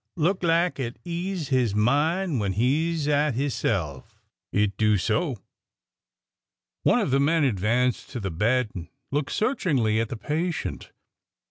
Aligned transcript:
Look 0.15 0.41
lak 0.41 0.79
it 0.79 0.97
ease 1.05 1.49
his 1.49 1.75
min' 1.75 2.39
when 2.39 2.53
he 2.53 2.95
's 2.95 3.07
at 3.07 3.35
hisself. 3.35 4.19
It 4.51 4.75
do 4.75 4.97
so!" 4.97 5.37
One 6.81 6.97
of 6.97 7.11
the 7.11 7.19
men 7.19 7.43
advanced 7.43 8.09
to 8.09 8.19
the 8.19 8.31
bed 8.31 8.71
and 8.73 8.87
looked 9.11 9.31
search 9.31 9.65
ingly 9.65 10.01
at 10.01 10.09
the 10.09 10.17
patient. 10.17 10.89